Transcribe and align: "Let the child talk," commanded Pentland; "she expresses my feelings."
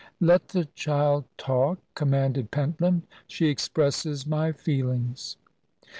"Let 0.19 0.47
the 0.47 0.65
child 0.65 1.25
talk," 1.37 1.77
commanded 1.93 2.49
Pentland; 2.49 3.03
"she 3.27 3.49
expresses 3.49 4.25
my 4.25 4.51
feelings." 4.51 5.37